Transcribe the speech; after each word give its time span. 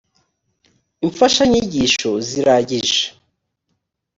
imfashanyigisho 1.05 2.11
ziragije. 2.27 3.03